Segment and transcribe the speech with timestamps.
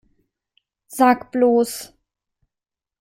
[0.87, 1.93] Sag bloß!